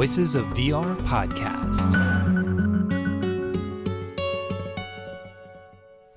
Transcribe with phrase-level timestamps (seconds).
[0.00, 1.92] Voices of VR podcast.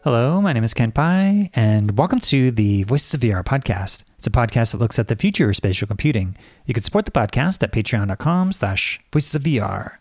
[0.06, 4.06] Hello, my name is Kent Bye, and welcome to the Voices of VR podcast.
[4.18, 6.38] It's a podcast that looks at the future of spatial computing.
[6.66, 9.98] You can support the podcast at patreon.com slash voices of VR.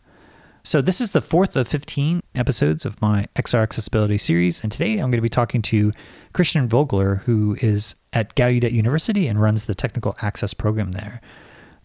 [0.63, 4.93] So this is the fourth of 15 episodes of my XR accessibility series, and today
[4.93, 5.91] I'm going to be talking to
[6.35, 11.21] Christian Vogler, who is at Gallaudet University and runs the technical access program there.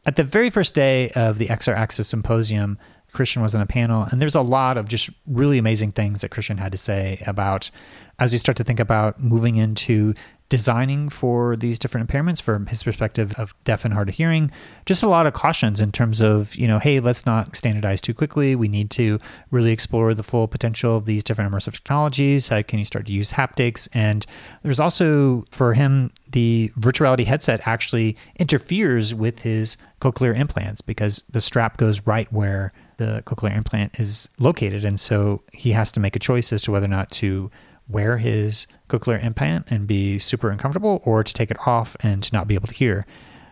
[0.08, 2.78] At the very first day of the XR Access Symposium,
[3.12, 6.30] Christian was on a panel, and there's a lot of just really amazing things that
[6.30, 7.70] Christian had to say about
[8.18, 10.14] as you start to think about moving into
[10.50, 14.52] designing for these different impairments from his perspective of deaf and hard of hearing.
[14.86, 18.14] Just a lot of cautions in terms of you know hey let's not standardize too
[18.14, 18.56] quickly.
[18.56, 19.20] We need to
[19.52, 22.48] really explore the full potential of these different immersive technologies.
[22.48, 23.90] How can you start to use haptics?
[23.94, 24.26] And
[24.64, 31.42] there's also for him the virtuality headset actually interferes with his cochlear implants because the
[31.42, 34.84] strap goes right where the cochlear implant is located.
[34.84, 37.50] And so he has to make a choice as to whether or not to
[37.90, 42.34] wear his cochlear implant and be super uncomfortable or to take it off and to
[42.34, 43.06] not be able to hear.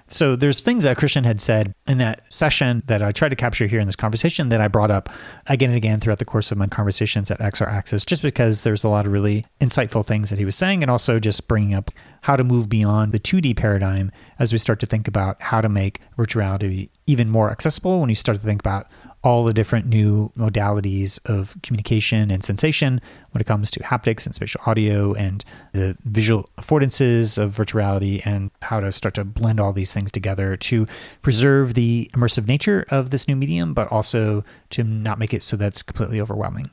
[0.08, 3.66] So there's things that Christian had said in that session that I tried to capture
[3.66, 5.10] here in this conversation that I brought up
[5.48, 8.84] again and again throughout the course of my conversations at XR Access, just because there's
[8.84, 11.90] a lot of really insightful things that he was saying, and also just bringing up
[12.22, 15.70] how to move beyond the 2D paradigm as we start to think about how to
[15.70, 18.00] make virtuality even more accessible.
[18.00, 18.86] When you start to think about
[19.26, 24.36] all the different new modalities of communication and sensation when it comes to haptics and
[24.36, 29.74] spatial audio and the visual affordances of virtuality and how to start to blend all
[29.74, 30.86] these things together to
[31.24, 35.58] preserve the immersive nature of this new medium, but also to not make it so
[35.58, 36.70] that's completely overwhelming.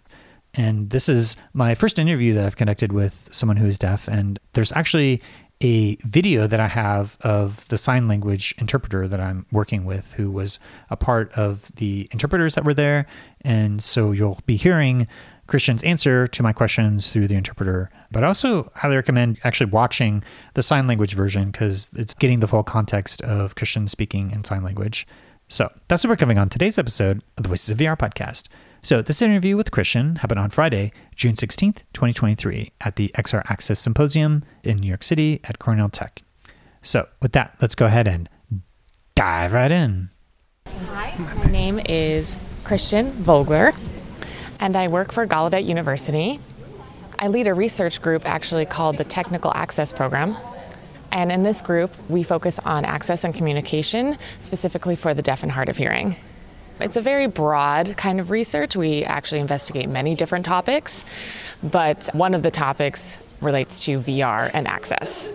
[0.52, 4.08] And this is my first interview that I've conducted with someone who is deaf.
[4.08, 5.22] And there's actually
[5.62, 10.30] a video that I have of the sign language interpreter that I'm working with, who
[10.30, 10.58] was
[10.90, 13.06] a part of the interpreters that were there.
[13.42, 15.06] And so you'll be hearing
[15.46, 17.90] Christian's answer to my questions through the interpreter.
[18.10, 20.24] But I also highly recommend actually watching
[20.54, 24.64] the sign language version because it's getting the full context of Christian speaking in sign
[24.64, 25.06] language.
[25.48, 28.48] So that's what we're covering on today's episode of the Voices of VR podcast.
[28.84, 33.78] So, this interview with Christian happened on Friday, June 16th, 2023, at the XR Access
[33.78, 36.20] Symposium in New York City at Cornell Tech.
[36.80, 38.28] So, with that, let's go ahead and
[39.14, 40.08] dive right in.
[40.66, 43.70] Hi, my name is Christian Vogler,
[44.58, 46.40] and I work for Gallaudet University.
[47.20, 50.36] I lead a research group actually called the Technical Access Program.
[51.12, 55.52] And in this group, we focus on access and communication, specifically for the deaf and
[55.52, 56.16] hard of hearing.
[56.82, 58.74] It's a very broad kind of research.
[58.74, 61.04] We actually investigate many different topics,
[61.62, 65.32] but one of the topics relates to VR and access.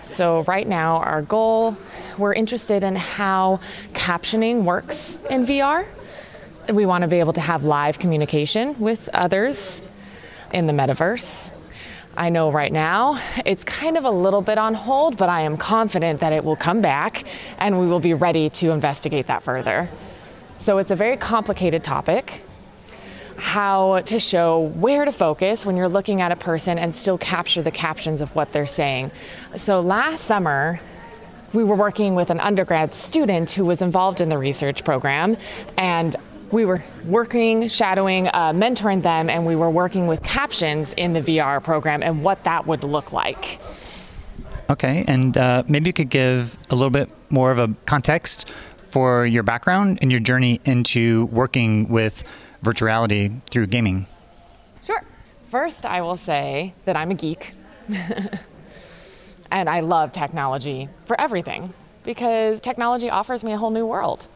[0.00, 1.76] So, right now, our goal,
[2.16, 3.58] we're interested in how
[3.94, 5.84] captioning works in VR.
[6.72, 9.82] We want to be able to have live communication with others
[10.52, 11.50] in the metaverse.
[12.16, 15.56] I know right now it's kind of a little bit on hold, but I am
[15.56, 17.24] confident that it will come back
[17.58, 19.88] and we will be ready to investigate that further.
[20.66, 22.42] So it's a very complicated topic.
[23.36, 27.62] How to show where to focus when you're looking at a person and still capture
[27.62, 29.12] the captions of what they're saying.
[29.54, 30.80] So last summer,
[31.52, 35.36] we were working with an undergrad student who was involved in the research program,
[35.78, 36.16] and
[36.50, 41.20] we were working, shadowing, uh, mentoring them, and we were working with captions in the
[41.20, 43.60] VR program and what that would look like.
[44.68, 48.50] Okay, and uh, maybe you could give a little bit more of a context
[48.96, 52.24] for your background and your journey into working with
[52.64, 54.06] virtuality through gaming.
[54.86, 55.04] Sure.
[55.50, 57.52] First, I will say that I'm a geek.
[59.50, 61.74] and I love technology for everything
[62.04, 64.28] because technology offers me a whole new world.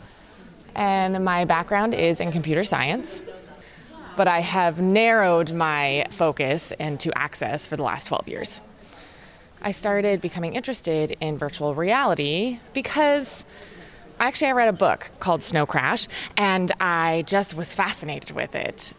[0.75, 3.23] And my background is in computer science,
[4.15, 8.61] but I have narrowed my focus into access for the last 12 years.
[9.63, 13.47] I started becoming interested in virtual reality because
[14.21, 16.07] actually, I read a book called Snow Crash,
[16.37, 18.93] and I just was fascinated with it.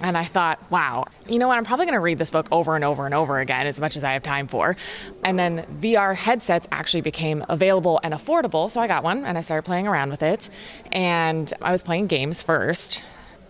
[0.00, 1.58] And I thought, wow, you know what?
[1.58, 3.96] I'm probably going to read this book over and over and over again as much
[3.96, 4.76] as I have time for.
[5.22, 8.68] And then VR headsets actually became available and affordable.
[8.68, 10.50] So I got one and I started playing around with it.
[10.90, 13.00] And I was playing games first.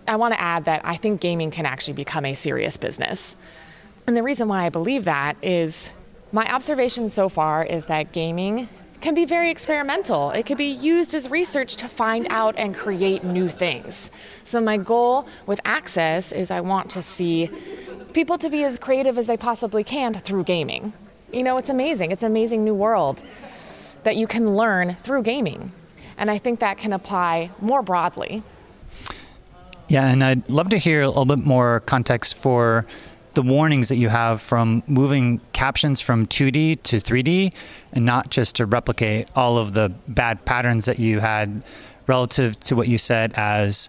[0.07, 3.35] I want to add that I think gaming can actually become a serious business.
[4.07, 5.91] And the reason why I believe that is
[6.33, 8.69] my observation so far is that gaming
[9.03, 10.31] can be very experimental.
[10.31, 14.11] It can be used as research to find out and create new things.
[14.45, 17.51] So, my goal with Access is I want to see
[18.13, 20.93] people to be as creative as they possibly can through gaming.
[21.33, 22.11] You know, it's amazing.
[22.13, 23.23] It's an amazing new world
[24.05, 25.73] that you can learn through gaming.
[26.17, 28.43] And I think that can apply more broadly.
[29.89, 32.87] Yeah, and I'd love to hear a little bit more context for
[33.35, 37.53] the warnings that you have from moving captions from 2D to 3D
[37.93, 41.65] and not just to replicate all of the bad patterns that you had
[42.07, 43.89] relative to what you said as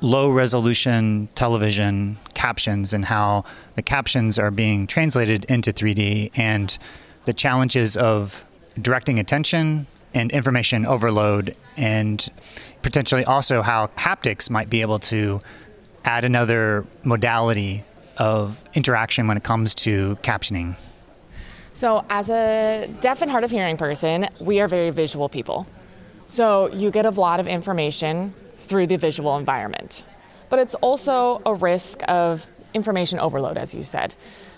[0.00, 3.44] low resolution television captions and how
[3.74, 6.78] the captions are being translated into 3D and
[7.24, 8.46] the challenges of
[8.80, 12.28] directing attention and information overload and
[12.82, 15.40] potentially also how haptics might be able to
[16.04, 17.84] add another modality
[18.18, 20.76] of interaction when it comes to captioning.
[21.72, 25.66] So, as a deaf and hard of hearing person, we are very visual people.
[26.26, 30.04] So, you get a lot of information through the visual environment.
[30.50, 34.14] But it's also a risk of information overload, as you said.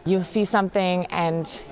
[0.06, 1.62] You'll see something, and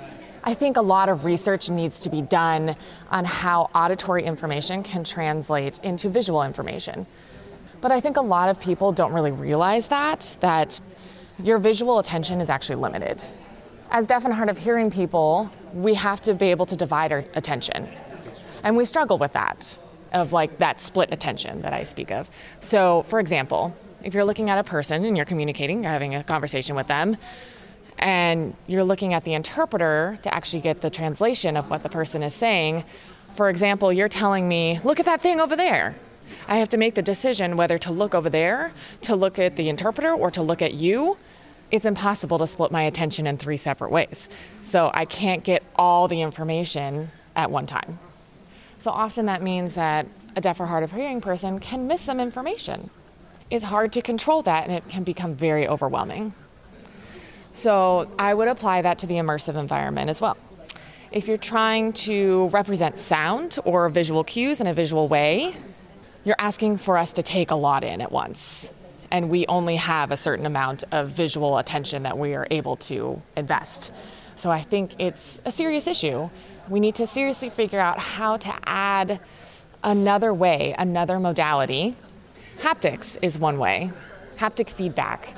[0.45, 2.77] I think a lot of research needs to be done
[3.11, 7.07] on how auditory information can translate into visual information.
[7.81, 10.81] But I think a lot of people don't really realize that, that
[11.43, 13.23] your visual attention is actually limited.
[13.91, 17.25] As deaf and hard of hearing people, we have to be able to divide our
[17.35, 17.89] attention.
[18.63, 19.79] And we struggle with that,
[20.13, 22.31] of like that split attention that I speak of.
[22.61, 26.25] So, for example, if you're looking at a person and you're communicating, you're having a
[26.25, 27.17] conversation with them,
[27.99, 32.23] and you're looking at the interpreter to actually get the translation of what the person
[32.23, 32.85] is saying.
[33.35, 35.97] For example, you're telling me, look at that thing over there.
[36.47, 39.69] I have to make the decision whether to look over there, to look at the
[39.69, 41.17] interpreter, or to look at you.
[41.71, 44.29] It's impossible to split my attention in three separate ways.
[44.63, 47.99] So I can't get all the information at one time.
[48.79, 50.07] So often that means that
[50.37, 52.91] a deaf or hard of hearing person can miss some information
[53.51, 56.35] it's hard to control that and it can become very overwhelming.
[57.55, 60.37] So I would apply that to the immersive environment as well.
[61.11, 65.55] If you're trying to represent sound or visual cues in a visual way,
[66.25, 68.71] you're asking for us to take a lot in at once.
[69.11, 73.23] And we only have a certain amount of visual attention that we are able to
[73.37, 73.93] invest.
[74.35, 76.29] So I think it's a serious issue.
[76.69, 79.21] We need to seriously figure out how to add
[79.83, 81.97] another way, another modality
[82.61, 83.93] Haptics is one way,
[84.37, 85.33] haptic feedback.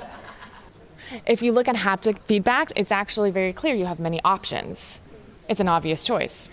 [1.27, 5.01] If you look at haptic feedback, it's actually very clear you have many options.
[5.47, 6.49] It's an obvious choice.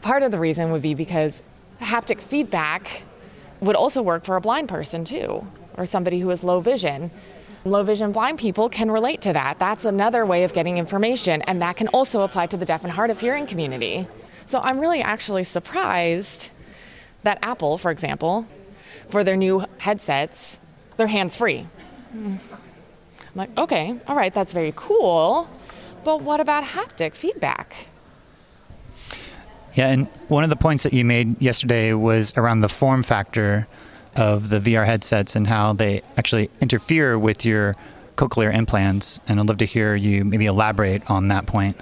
[0.00, 1.42] Part of the reason would be because
[1.80, 3.02] haptic feedback
[3.60, 5.44] would also work for a blind person too,
[5.76, 7.10] or somebody who has low vision.
[7.64, 9.58] Low vision blind people can relate to that.
[9.58, 12.92] That's another way of getting information, and that can also apply to the deaf and
[12.92, 14.06] hard of hearing community.
[14.46, 16.50] So I'm really actually surprised
[17.22, 18.46] that Apple, for example,
[19.08, 20.60] for their new headsets,
[20.96, 21.66] they're hands free.
[22.12, 22.38] I'm
[23.34, 25.48] like, okay, all right, that's very cool.
[26.04, 27.88] But what about haptic feedback?
[29.72, 33.66] Yeah, and one of the points that you made yesterday was around the form factor
[34.16, 37.74] of the VR headsets and how they actually interfere with your
[38.16, 39.20] cochlear implants.
[39.26, 41.76] And I'd love to hear you maybe elaborate on that point.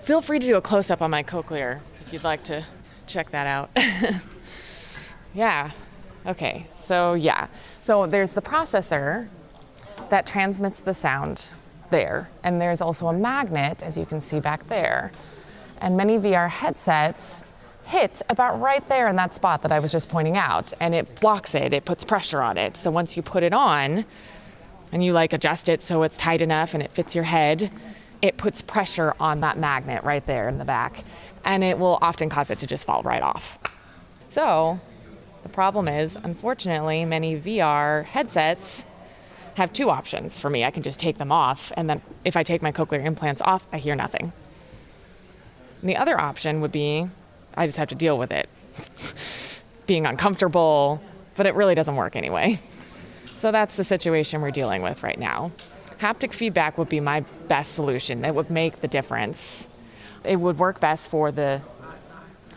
[0.00, 2.64] Feel free to do a close up on my cochlear if you'd like to
[3.06, 3.70] check that out.
[5.34, 5.70] yeah,
[6.26, 7.46] Okay, so yeah.
[7.80, 9.28] So there's the processor
[10.10, 11.50] that transmits the sound
[11.90, 15.12] there, and there's also a magnet, as you can see back there.
[15.80, 17.42] And many VR headsets
[17.90, 21.20] hit about right there in that spot that I was just pointing out, and it
[21.20, 22.76] blocks it, it puts pressure on it.
[22.76, 24.04] So once you put it on,
[24.92, 27.70] and you like adjust it so it's tight enough and it fits your head,
[28.22, 31.04] it puts pressure on that magnet right there in the back,
[31.44, 33.58] and it will often cause it to just fall right off.
[34.28, 34.80] So
[35.42, 38.84] the problem is, unfortunately, many VR headsets
[39.54, 40.64] have two options for me.
[40.64, 43.66] I can just take them off, and then if I take my cochlear implants off,
[43.72, 44.32] I hear nothing.
[45.80, 47.08] And the other option would be
[47.56, 48.48] I just have to deal with it,
[49.86, 51.02] being uncomfortable,
[51.36, 52.58] but it really doesn't work anyway.
[53.26, 55.52] So that's the situation we're dealing with right now.
[55.98, 58.24] Haptic feedback would be my best solution.
[58.24, 59.68] It would make the difference.
[60.24, 61.62] It would work best for the.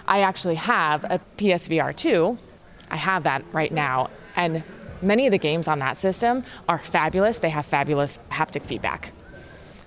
[0.06, 2.38] I actually have a PSVR 2
[2.94, 4.12] I have that right now.
[4.36, 4.64] And
[5.02, 7.40] many of the games on that system are fabulous.
[7.40, 9.12] They have fabulous haptic feedback.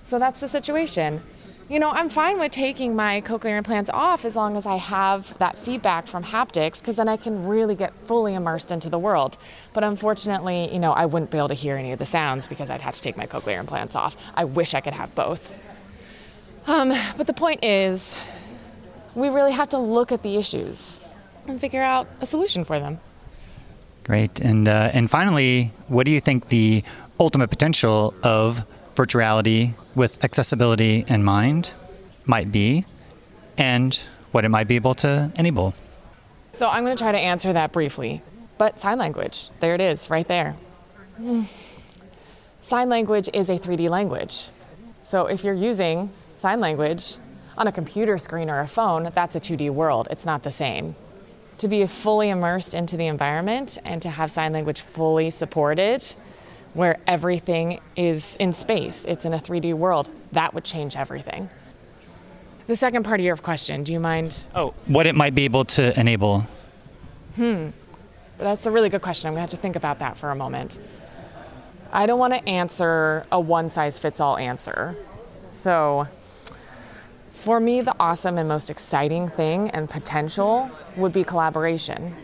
[0.03, 1.23] So that's the situation.
[1.69, 5.37] You know, I'm fine with taking my cochlear implants off as long as I have
[5.39, 9.37] that feedback from haptics because then I can really get fully immersed into the world.
[9.73, 12.69] But unfortunately, you know, I wouldn't be able to hear any of the sounds because
[12.69, 14.15] I'd have to take my cochlear implants off.
[14.33, 15.53] I wish I could have both.
[16.67, 18.17] Um, but the point is,
[19.13, 21.01] we really have to look at the issues
[21.47, 23.01] and figure out a solution for them.
[24.05, 24.39] Great.
[24.39, 26.81] And, uh, and finally, what do you think the
[27.19, 28.65] ultimate potential of
[28.97, 31.73] virtual reality with accessibility in mind
[32.25, 32.83] might be
[33.57, 35.73] and what it might be able to enable?
[36.53, 38.23] So I'm going to try to answer that briefly.
[38.57, 40.55] But sign language, there it is, right there.
[42.61, 44.49] Sign language is a 3D language.
[45.01, 47.15] So if you're using sign language
[47.57, 50.09] on a computer screen or a phone, that's a 2D world.
[50.11, 50.95] It's not the same.
[51.59, 56.03] To be fully immersed into the environment and to have sign language fully supported,
[56.77, 61.49] where everything is in space, it's in a 3D world, that would change everything.
[62.67, 64.45] The second part of your question, do you mind?
[64.53, 66.41] Oh, what it might be able to enable.
[67.35, 67.69] Hmm.
[68.37, 69.27] That's a really good question.
[69.27, 70.77] I'm going to have to think about that for a moment.
[71.91, 74.95] I don't want to answer a one size fits all answer.
[75.49, 76.07] So,
[77.31, 82.15] for me, the awesome and most exciting thing and potential would be collaboration.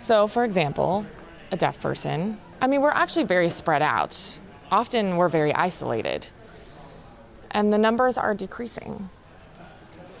[0.00, 1.06] So, for example,
[1.50, 4.38] a deaf person, I mean, we're actually very spread out.
[4.70, 6.28] Often we're very isolated.
[7.50, 9.10] And the numbers are decreasing.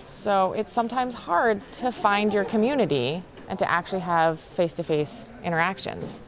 [0.08, 5.28] So, it's sometimes hard to find your community and to actually have face to face
[5.44, 6.22] interactions.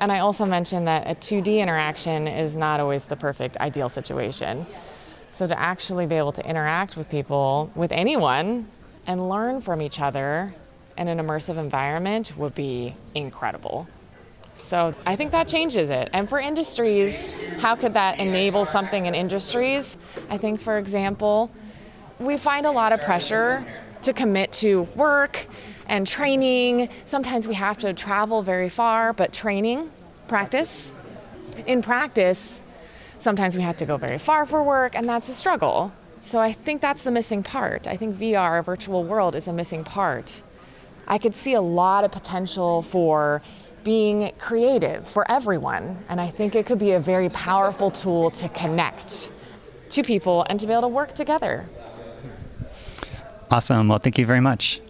[0.00, 4.66] And I also mentioned that a 2D interaction is not always the perfect ideal situation.
[5.30, 8.66] So to actually be able to interact with people, with anyone,
[9.06, 10.54] and learn from each other
[10.98, 13.88] in an immersive environment would be incredible.
[14.56, 16.08] So I think that changes it.
[16.12, 19.98] And for industries, how could that enable something in industries?
[20.30, 21.50] I think, for example,
[22.18, 23.64] we find a lot of pressure
[24.02, 25.46] to commit to work
[25.86, 26.88] and training.
[27.04, 29.90] Sometimes we have to travel very far, but training,
[30.26, 30.92] practice.
[31.66, 32.62] In practice,
[33.18, 35.92] sometimes we have to go very far for work, and that's a struggle.
[36.18, 37.86] So I think that's the missing part.
[37.86, 40.42] I think VR, a virtual world, is a missing part.
[41.06, 43.42] I could see a lot of potential for
[43.86, 48.48] being creative for everyone, and I think it could be a very powerful tool to
[48.48, 49.30] connect
[49.90, 51.68] to people and to be able to work together.
[53.48, 53.86] Awesome.
[53.86, 54.80] Well, thank you very much.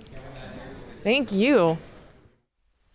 [1.04, 1.76] Thank you.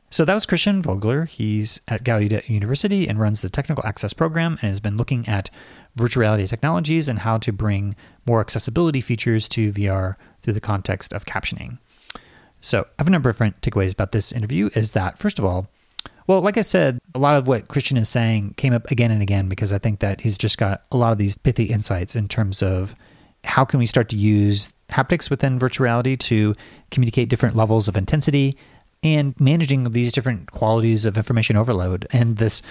[0.10, 1.26] So that was Christian Vogler.
[1.26, 5.52] He's at Gallaudet University and runs the Technical Access Program and has been looking at
[5.96, 11.14] virtual reality technologies and how to bring more accessibility features to VR through the context
[11.14, 11.78] of captioning.
[12.60, 15.46] So I have a number of different takeaways about this interview is that, first of
[15.46, 15.68] all,
[16.28, 19.22] well, like I said, a lot of what Christian is saying came up again and
[19.22, 22.28] again because I think that he's just got a lot of these pithy insights in
[22.28, 22.96] terms of
[23.44, 26.56] how can we start to use haptics within virtual reality to
[26.92, 28.58] communicate different levels of intensity
[29.04, 32.62] and managing these different qualities of information overload and this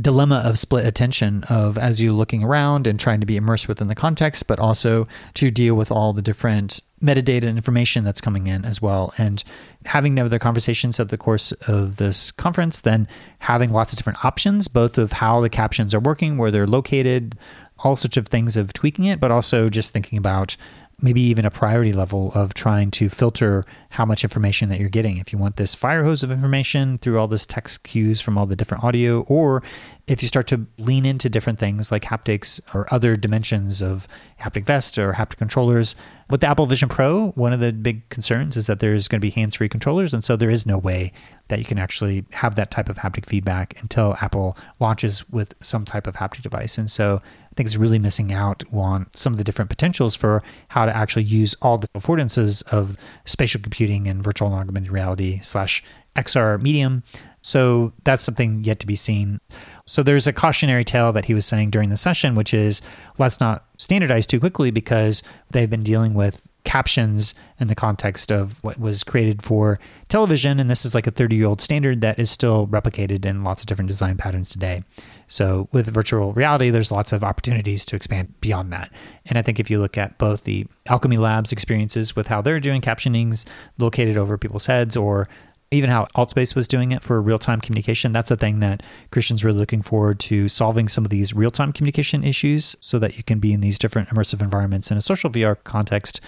[0.00, 3.86] dilemma of split attention of as you're looking around and trying to be immersed within
[3.86, 8.64] the context but also to deal with all the different metadata information that's coming in
[8.64, 9.12] as well.
[9.18, 9.44] And
[9.84, 13.06] having other conversations at the course of this conference then
[13.40, 17.36] having lots of different options both of how the captions are working where they're located
[17.78, 20.56] all sorts of things of tweaking it but also just thinking about
[21.04, 25.18] maybe even a priority level of trying to filter how much information that you're getting.
[25.18, 28.46] If you want this fire hose of information through all this text cues from all
[28.46, 29.62] the different audio, or
[30.06, 34.08] if you start to lean into different things like haptics or other dimensions of
[34.40, 35.94] haptic vest or haptic controllers.
[36.30, 39.24] With the Apple Vision Pro, one of the big concerns is that there's going to
[39.24, 40.14] be hands free controllers.
[40.14, 41.12] And so there is no way
[41.48, 45.84] that you can actually have that type of haptic feedback until Apple launches with some
[45.84, 46.78] type of haptic device.
[46.78, 47.20] And so
[47.54, 50.96] I think it's really missing out on some of the different potentials for how to
[50.96, 52.96] actually use all the affordances of
[53.26, 55.84] spatial computing and virtual and augmented reality slash
[56.16, 57.04] XR medium.
[57.44, 59.38] So that's something yet to be seen.
[59.86, 62.82] So there's a cautionary tale that he was saying during the session, which is
[63.18, 68.62] let's not standardize too quickly because they've been dealing with captions in the context of
[68.64, 69.78] what was created for
[70.08, 70.58] television.
[70.58, 73.60] And this is like a 30 year old standard that is still replicated in lots
[73.60, 74.82] of different design patterns today.
[75.26, 78.90] So with virtual reality, there's lots of opportunities to expand beyond that.
[79.26, 82.60] And I think if you look at both the Owlchemy Labs experiences with how they're
[82.60, 83.44] doing captionings
[83.78, 85.28] located over people's heads or
[85.74, 88.12] even how Altspace was doing it for real time communication.
[88.12, 91.72] That's a thing that Christian's really looking forward to solving some of these real time
[91.72, 95.30] communication issues so that you can be in these different immersive environments in a social
[95.30, 96.20] VR context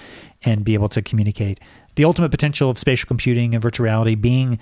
[0.43, 1.61] and be able to communicate.
[1.95, 4.59] The ultimate potential of spatial computing and virtual reality being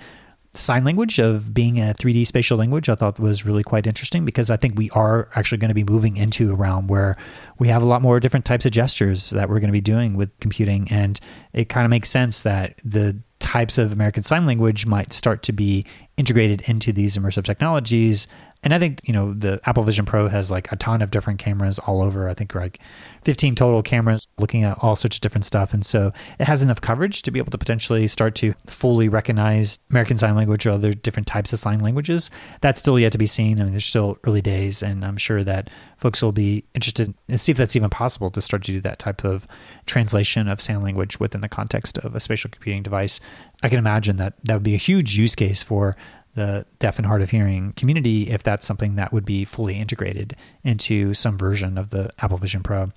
[0.55, 4.49] sign language of being a 3D spatial language, I thought was really quite interesting because
[4.49, 7.17] I think we are actually going to be moving into a realm where
[7.59, 10.15] we have a lot more different types of gestures that we're going to be doing
[10.15, 10.87] with computing.
[10.91, 11.19] And
[11.53, 15.51] it kind of makes sense that the types of American Sign Language might start to
[15.51, 15.85] be
[16.17, 18.27] integrated into these immersive technologies
[18.65, 21.37] And I think, you know, the Apple Vision Pro has like a ton of different
[21.37, 22.27] cameras all over.
[22.27, 22.79] I think like
[23.23, 25.71] 15 total cameras looking at all sorts of different stuff.
[25.71, 29.77] And so it has enough coverage to be able to potentially start to fully recognize
[29.91, 32.31] American Sign Language or other different types of sign languages.
[32.61, 33.61] That's still yet to be seen.
[33.61, 37.39] I mean, there's still early days, and I'm sure that folks will be interested and
[37.39, 39.47] see if that's even possible to start to do that type of
[39.85, 43.19] translation of sign language within the context of a spatial computing device.
[43.61, 45.95] I can imagine that that would be a huge use case for
[46.35, 50.35] the deaf and hard of hearing community if that's something that would be fully integrated
[50.63, 52.91] into some version of the Apple Vision Pro.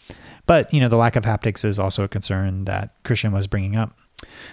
[0.47, 3.76] But, you know, the lack of haptics is also a concern that Christian was bringing
[3.76, 3.97] up.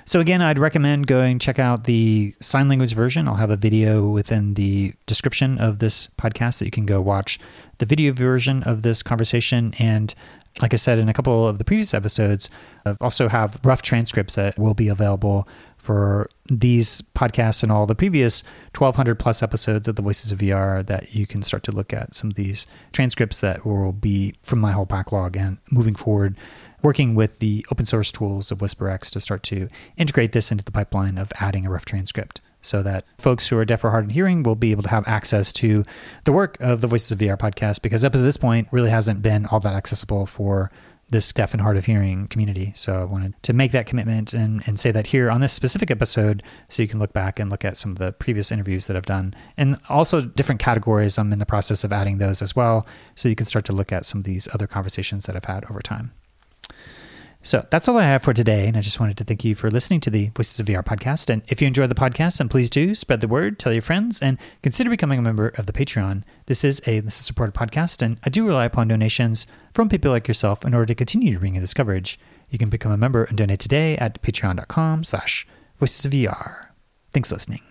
[0.06, 3.27] So again, I'd recommend going check out the sign language version.
[3.27, 7.39] I'll have a video within the description of this podcast that you can go watch
[7.80, 10.13] the video version of this conversation and
[10.62, 12.50] like I said in a couple of the previous episodes,
[12.85, 15.47] I also have rough transcripts that will be available
[15.77, 18.41] for these podcasts and all the previous
[18.75, 22.15] 1200 plus episodes of the Voices of VR that you can start to look at
[22.15, 26.38] some of these transcripts that will be from my whole backlog and moving forward
[26.81, 30.71] working with the open source tools of WhisperX to start to integrate this into the
[30.71, 34.12] pipeline of adding a rough transcript so that folks who are deaf or hard of
[34.12, 35.84] hearing will be able to have access to
[36.24, 39.22] the work of the Voices of VR podcast because up to this point really hasn't
[39.22, 40.72] been all that accessible for
[41.10, 42.72] this deaf and hard of hearing community.
[42.75, 45.91] So I wanted to make that commitment and, and say that here on this specific
[45.91, 48.98] episode so you can look back and look at some of the previous interviews that
[48.98, 49.36] I've done.
[49.55, 51.19] And also different categories.
[51.19, 52.88] I'm in the process of adding those as well.
[53.13, 55.65] So you can start to look at some of these other conversations that I've had
[55.65, 56.12] over time.
[57.45, 58.67] So that's all I have for today.
[58.67, 61.29] And I just wanted to thank you for listening to the Voices of VR podcast.
[61.29, 64.19] And if you enjoyed the podcast, then please do spread the word, tell your friends,
[64.19, 66.23] and consider becoming a member of the Patreon.
[66.47, 70.27] This is a listener supported podcast, and I do rely upon donations from people like
[70.27, 72.17] yourself in order to continue to bring you this coverage.
[72.49, 75.45] You can become a member and donate today at patreon.com slash
[75.79, 76.69] voices of VR.
[77.13, 77.61] Thanks for listening.